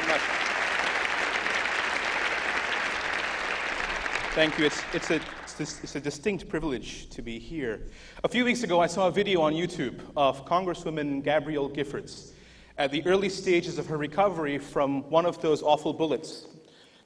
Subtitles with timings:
[0.00, 0.20] very much.
[4.34, 4.66] Thank you.
[4.66, 5.20] It's, it's, a,
[5.58, 7.82] it's, a distinct privilege to be here.
[8.22, 12.30] A few weeks ago, I saw a video on YouTube of Congresswoman Gabrielle Giffords
[12.76, 16.46] at the early stages of her recovery from one of those awful bullets.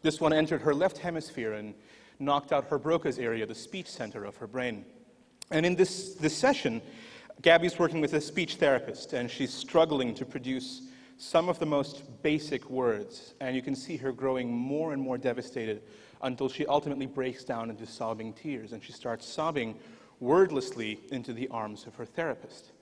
[0.03, 1.75] This one entered her left hemisphere and
[2.19, 4.85] knocked out her Broca's area, the speech center of her brain.
[5.51, 6.83] And in this, this session,
[7.41, 10.83] Gabby's working with a speech therapist, and she's struggling to produce
[11.23, 15.17] some of the most basic words, and you can see her growing more and more
[15.17, 15.81] devastated
[16.23, 19.79] until she ultimately breaks down into sobbing tears and she starts sobbing
[20.19, 22.73] wordlessly into the arms of her therapist.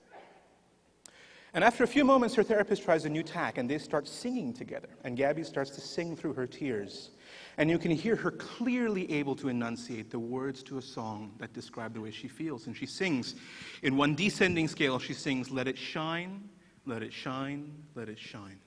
[1.53, 4.53] And after a few moments, her therapist tries a new tack and they start singing
[4.53, 4.89] together.
[5.03, 7.11] And Gabby starts to sing through her tears.
[7.59, 11.53] And you can hear her clearly able to enunciate the words to a song that
[11.53, 12.65] describe the way she feels.
[12.65, 13.35] And she sings
[13.83, 16.49] in one descending scale, she sings, Let it shine,
[16.91, 18.59] let it shine, let it shine.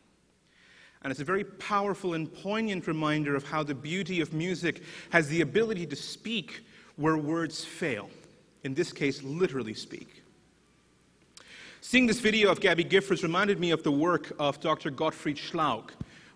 [1.02, 5.28] And it's a very powerful and poignant reminder of how the beauty of music has
[5.28, 6.64] the ability to speak
[6.96, 8.08] where words fail.
[8.62, 10.22] In this case, literally speak.
[11.82, 14.88] Seeing this video of Gabby Giffords reminded me of the work of Dr.
[14.88, 15.90] Gottfried Schlaug,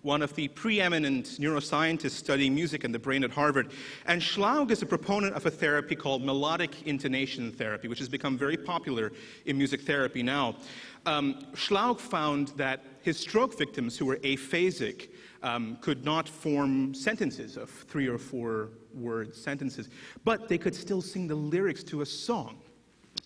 [0.09, 3.71] one of the preeminent neuroscientists studying music and the brain at Harvard.
[4.07, 8.39] And Schlaug is a proponent of a therapy called melodic intonation therapy, which has become
[8.39, 9.13] very popular
[9.45, 10.57] in music therapy now.
[11.05, 15.11] Um, Schlaug found that his stroke victims who were aphasic
[15.43, 19.91] um, could not form sentences of three or four word sentences,
[20.25, 22.57] but they could still sing the lyrics to a song,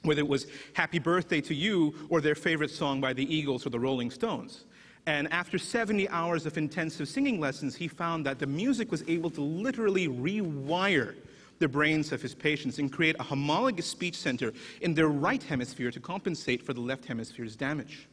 [0.03, 3.71] whether it was Happy Birthday to You or their favorite song by the Eagles or
[3.71, 4.65] the Rolling Stones.
[5.07, 9.31] And after 70 hours of intensive singing lessons, he found that the music was able
[9.31, 11.17] to literally rewire
[11.59, 15.91] the brains of his patients and create a homologous speech center in their right hemisphere
[15.91, 18.09] to compensate for the left hemisphere's damage.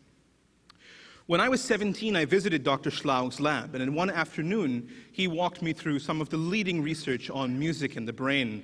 [1.26, 2.90] When I was 17, I visited Dr.
[2.90, 7.30] Schlaug's lab, and in one afternoon, he walked me through some of the leading research
[7.30, 8.64] on music and the brain,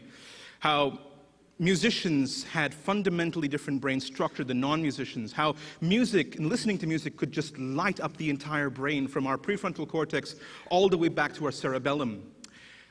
[0.60, 1.00] how
[1.59, 7.31] musicians had fundamentally different brain structure than non-musicians, how music and listening to music could
[7.31, 10.35] just light up the entire brain from our prefrontal cortex
[10.69, 12.29] all the way back to our cerebellum.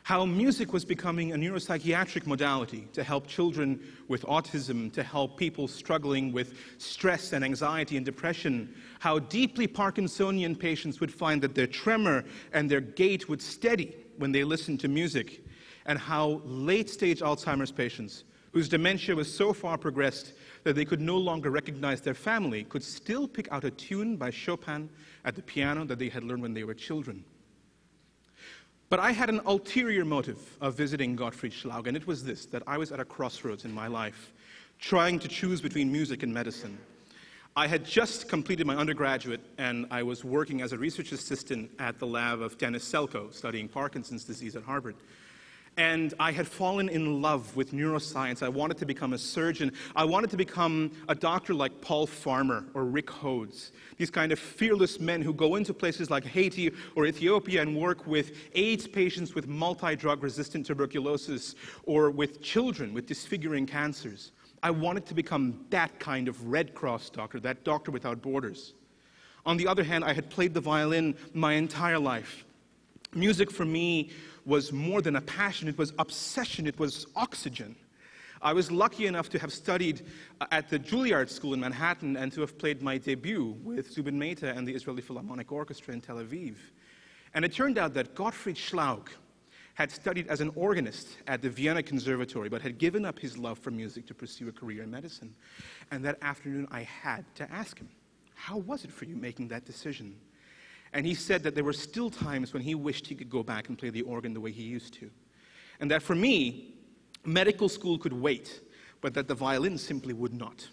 [0.02, 5.66] How music was becoming a neuropsychiatric modality to help children with autism, to help people
[5.66, 11.66] struggling with stress and anxiety and depression, how deeply Parkinsonian patients would find that their
[11.66, 15.42] tremor and their gait would steady when they listened to music,
[15.86, 18.24] and how late stage Alzheimer's patients,
[18.54, 22.84] whose dementia was so far progressed that they could no longer recognize their family, could
[22.84, 24.88] still pick out a tune by Chopin
[25.24, 27.24] at the piano that they had learned when they were children.
[28.90, 32.62] But I had an ulterior motive of visiting Gottfried Schlaug, and it was this that
[32.64, 34.32] I was at a crossroads in my life,
[34.78, 36.78] trying to choose between music and medicine.
[37.56, 41.98] I had just completed my undergraduate, and I was working as a research assistant at
[41.98, 44.94] the lab of Dennis Selkoe, studying Parkinson's disease at Harvard.
[45.76, 48.44] And I had fallen in love with neuroscience.
[48.44, 49.72] I wanted to become a surgeon.
[49.96, 54.38] I wanted to become a doctor like Paul Farmer or Rick Hodes, these kind of
[54.38, 59.34] fearless men who go into places like Haiti or Ethiopia and work with AIDS patients
[59.34, 64.30] with multi drug resistant tuberculosis or with children with disfiguring cancers.
[64.62, 68.74] I wanted to become that kind of Red Cross doctor, that doctor without borders.
[69.44, 72.44] On the other hand, I had played the violin my entire life.
[73.14, 74.10] Music for me
[74.44, 77.76] was more than a passion, it was obsession, it was oxygen.
[78.42, 80.02] I was lucky enough to have studied
[80.40, 84.18] uh, at the Juilliard School in Manhattan and to have played my debut with Zubin
[84.18, 86.56] Mehta and the Israeli Philharmonic Orchestra in Tel Aviv.
[87.32, 89.08] And it turned out that Gottfried Schlaug
[89.74, 93.58] had studied as an organist at the Vienna Conservatory, but had given up his love
[93.58, 95.34] for music to pursue a career in medicine.
[95.90, 97.88] And that afternoon, I had to ask him,
[98.34, 100.16] How was it for you making that decision?
[100.94, 103.68] And he said that there were still times when he wished he could go back
[103.68, 105.10] and play the organ the way he used to.
[105.80, 106.76] And that for me,
[107.24, 108.60] medical school could wait,
[109.00, 110.68] but that the violin simply would not.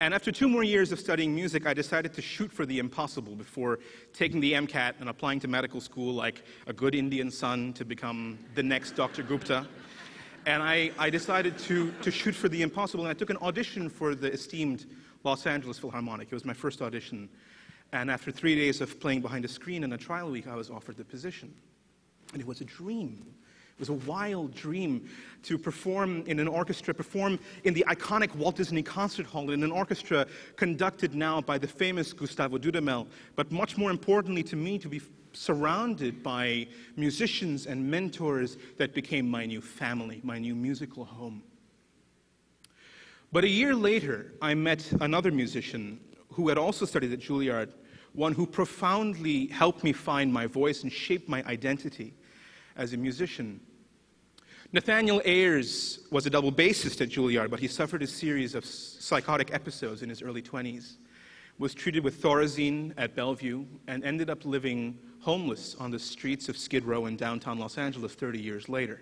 [0.00, 3.34] And after two more years of studying music, I decided to shoot for the impossible
[3.34, 3.80] before
[4.12, 8.38] taking the MCAT and applying to medical school like a good Indian son to become
[8.54, 9.22] the next Dr.
[9.22, 9.66] Gupta.
[10.44, 13.88] And I, I decided to, to shoot for the impossible, and I took an audition
[13.88, 14.86] for the esteemed
[15.24, 16.28] Los Angeles Philharmonic.
[16.30, 17.28] It was my first audition.
[17.96, 20.70] And after three days of playing behind a screen in a trial week, I was
[20.70, 21.54] offered the position.
[22.32, 23.24] And it was a dream
[23.76, 25.06] It was a wild dream
[25.42, 29.70] to perform in an orchestra, perform in the iconic Walt Disney Concert Hall in an
[29.70, 30.26] orchestra
[30.56, 35.02] conducted now by the famous Gustavo Dudamel, but much more importantly to me, to be
[35.34, 36.66] surrounded by
[36.96, 41.42] musicians and mentors that became my new family, my new musical home.
[43.30, 46.00] But a year later, I met another musician
[46.32, 47.72] who had also studied at Juilliard,
[48.16, 52.14] one who profoundly helped me find my voice and shape my identity
[52.76, 53.60] as a musician.
[54.72, 59.54] Nathaniel Ayers was a double bassist at Juilliard, but he suffered a series of psychotic
[59.54, 60.96] episodes in his early 20s,
[61.58, 66.56] was treated with Thorazine at Bellevue, and ended up living homeless on the streets of
[66.56, 69.00] Skid Row in downtown Los Angeles 30 years later.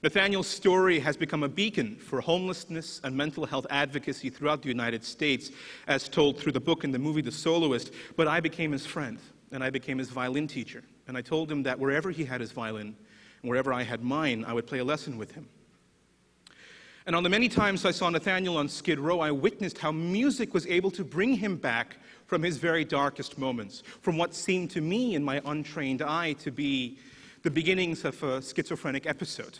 [0.00, 5.02] Nathaniel's story has become a beacon for homelessness and mental health advocacy throughout the United
[5.02, 5.50] States,
[5.88, 7.92] as told through the book and the movie The Soloist.
[8.14, 9.18] But I became his friend,
[9.50, 10.84] and I became his violin teacher.
[11.08, 12.94] And I told him that wherever he had his violin,
[13.42, 15.48] and wherever I had mine, I would play a lesson with him.
[17.04, 20.54] And on the many times I saw Nathaniel on Skid Row, I witnessed how music
[20.54, 21.96] was able to bring him back
[22.26, 26.52] from his very darkest moments, from what seemed to me in my untrained eye to
[26.52, 26.98] be
[27.42, 29.58] the beginnings of a schizophrenic episode.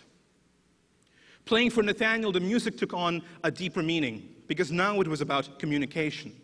[1.49, 5.59] Playing for Nathaniel, the music took on a deeper meaning because now it was about
[5.59, 6.39] communication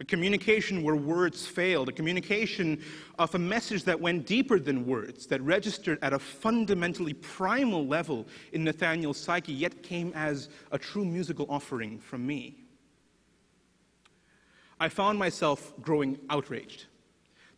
[0.00, 2.82] a communication where words failed, a communication
[3.18, 8.26] of a message that went deeper than words, that registered at a fundamentally primal level
[8.52, 12.56] in Nathaniel's psyche, yet came as a true musical offering from me.
[14.78, 16.84] I found myself growing outraged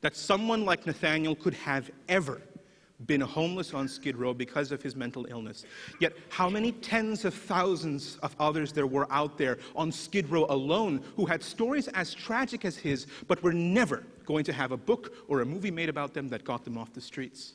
[0.03, 2.43] that someone like Nathaniel could have ever
[3.05, 5.65] been homeless on Skid Row because of his mental illness.
[6.01, 10.47] Yet, how many tens of thousands of others there were out there on Skid Row
[10.49, 14.77] alone who had stories as tragic as his, but were never going to have a
[14.77, 17.55] book or a movie made about them that got them off the streets?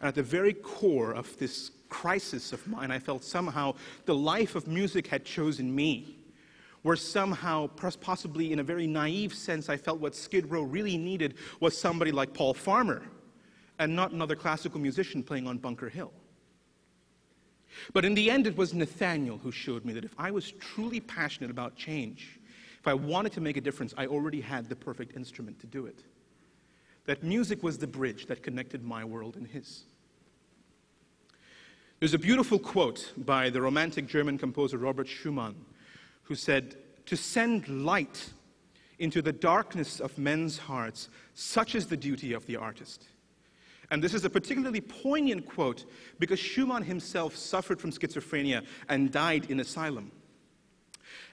[0.00, 3.74] And at the very core of this crisis of mine, I felt somehow
[4.04, 6.16] the life of music had chosen me.
[6.82, 11.34] Where somehow, possibly in a very naive sense, I felt what Skid Row really needed
[11.60, 13.02] was somebody like Paul Farmer
[13.80, 16.12] and not another classical musician playing on Bunker Hill.
[17.94, 21.00] But in the end, it was Nathaniel who showed me that if I was truly
[21.00, 22.38] passionate about change,
[22.78, 25.86] if I wanted to make a difference, I already had the perfect instrument to do
[25.86, 26.04] it.
[27.06, 29.84] That music was the bridge that connected my world and his.
[32.00, 35.54] There's a beautiful quote by the romantic German composer Robert Schumann,
[36.24, 38.28] who said, To send light
[38.98, 43.06] into the darkness of men's hearts, such is the duty of the artist.
[43.90, 45.84] And this is a particularly poignant quote
[46.18, 50.12] because Schumann himself suffered from schizophrenia and died in asylum.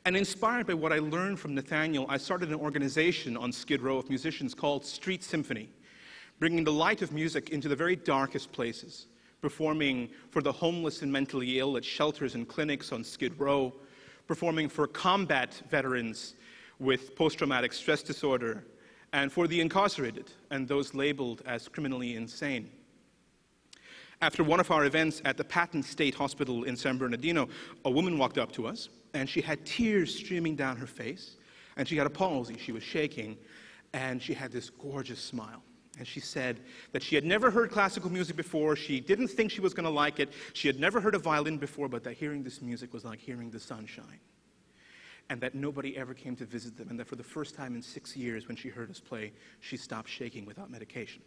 [0.05, 3.97] And inspired by what I learned from Nathaniel, I started an organization on Skid Row
[3.97, 5.69] of musicians called Street Symphony,
[6.39, 9.07] bringing the light of music into the very darkest places,
[9.41, 13.73] performing for the homeless and mentally ill at shelters and clinics on Skid Row,
[14.27, 16.35] performing for combat veterans
[16.79, 18.63] with post traumatic stress disorder,
[19.17, 22.69] and for the incarcerated and those labeled as criminally insane.
[24.21, 27.49] After one of our events at the Patton State Hospital in San Bernardino,
[27.83, 31.37] a woman walked up to us and she had tears streaming down her face
[31.77, 32.57] and she had a palsy.
[32.59, 33.37] She was shaking
[33.91, 35.63] and she had this gorgeous smile.
[35.97, 36.59] And she said
[36.91, 38.75] that she had never heard classical music before.
[38.75, 40.29] She didn't think she was going to like it.
[40.53, 43.49] She had never heard a violin before, but that hearing this music was like hearing
[43.49, 44.19] the sunshine
[45.29, 47.81] and that nobody ever came to visit them, and that for the first time in
[47.81, 51.21] six years, when she heard us play, she stopped shaking without medication.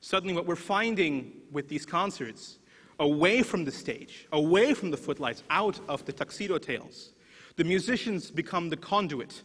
[0.00, 2.58] Suddenly, what we're finding with these concerts,
[3.00, 7.12] away from the stage, away from the footlights, out of the tuxedo tails,
[7.56, 9.42] the musicians become the conduit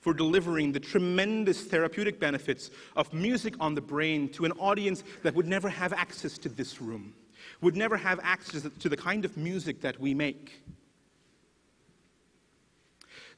[0.00, 5.34] for delivering the tremendous therapeutic benefits of music on the brain to an audience that
[5.34, 7.14] would never have access to this room,
[7.60, 10.60] would never have access to the kind of music that we make.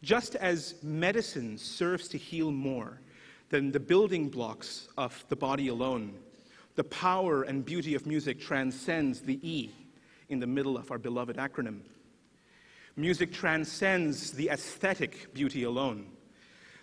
[0.02, 3.00] Just as medicine serves to heal more
[3.50, 6.14] than the building blocks of the body alone,
[6.74, 9.70] the power and beauty of music transcends the E
[10.28, 11.80] in the middle of our beloved acronym.
[12.96, 16.06] Music transcends the aesthetic beauty alone.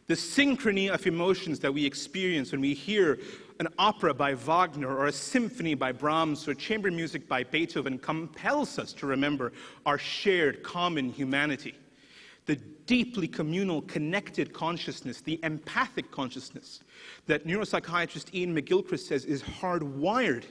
[0.07, 3.19] The synchrony of emotions that we experience when we hear
[3.59, 8.79] an opera by Wagner or a symphony by Brahms or chamber music by Beethoven compels
[8.79, 9.53] us to remember
[9.85, 11.75] our shared common humanity
[12.45, 16.81] the deeply communal, connected consciousness, the empathic consciousness
[17.27, 20.45] that neuropsychiatrist Iain McGilchrist says is hardwired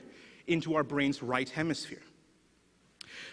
[0.47, 2.01] into our brain's right hemisphere.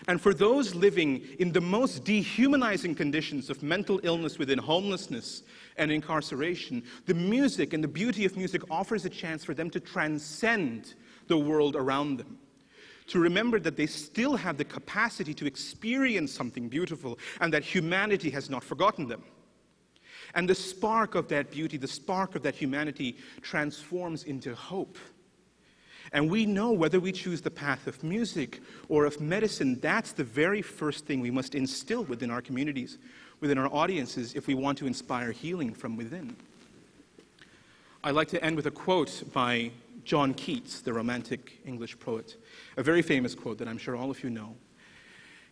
[0.07, 5.43] And for those living in the most dehumanizing conditions of mental illness within homelessness
[5.77, 9.81] and incarceration, the music and the beauty of music offers a chance for them to
[9.81, 10.95] transcend
[11.27, 12.39] the world around them.
[13.09, 18.31] To remember that they still have the capacity to experience something beautiful and that humanity
[18.31, 19.23] has not forgotten them.
[20.35, 24.99] And the spark of that beauty, the spark of that humanity, transforms into hope.
[26.13, 30.25] And we know whether we choose the path of music or of medicine, that's the
[30.25, 32.99] very first thing we must instill within our communities,
[33.41, 36.37] within our audiences, if we want to inspire healing from within.
[38.05, 39.71] I'd like to end with a quote by
[40.09, 42.39] John Keats, the Romantic English poet,
[42.79, 44.57] a very famous quote that I'm sure all of you know.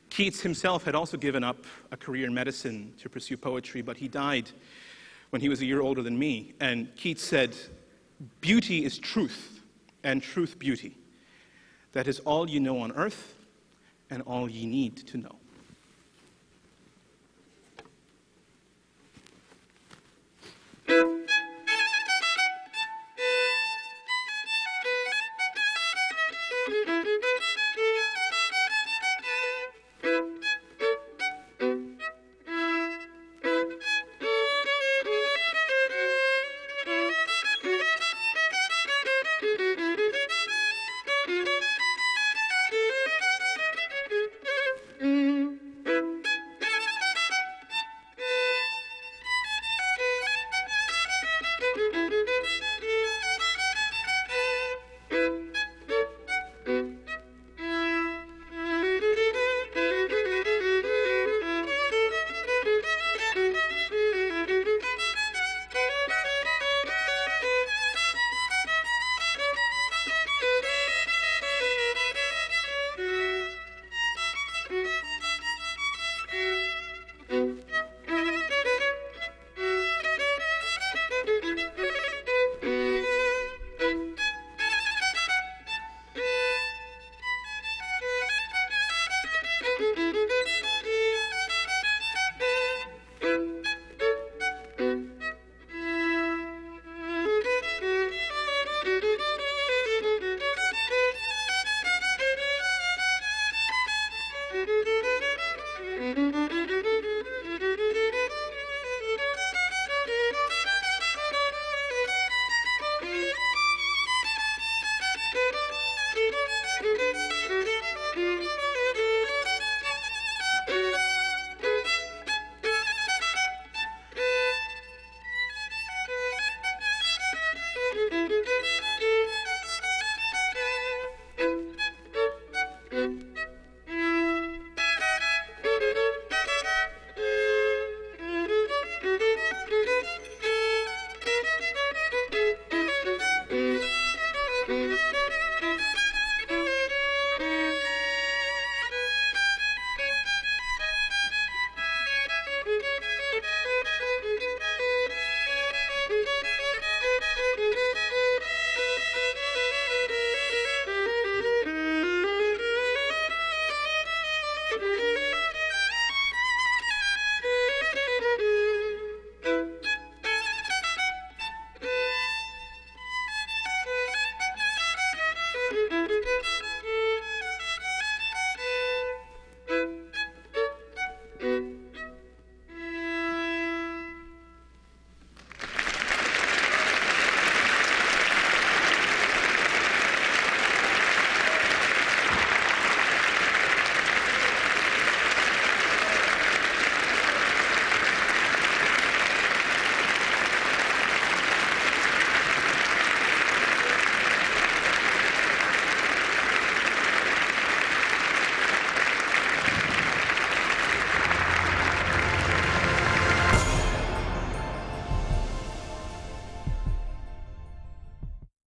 [0.08, 4.08] Keats himself had also given up a career in medicine to pursue poetry, but he
[4.08, 4.50] died
[5.28, 6.54] when he was a year older than me.
[6.58, 7.54] And Keats said,
[8.40, 9.60] Beauty is truth
[10.04, 10.96] and truth beauty.
[11.92, 13.34] That is all you know on earth
[14.08, 15.36] and all ye need to know.